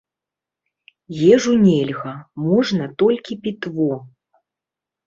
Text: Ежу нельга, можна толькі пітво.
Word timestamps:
Ежу 1.35 1.53
нельга, 1.67 2.13
можна 2.49 2.85
толькі 3.05 3.41
пітво. 3.47 3.93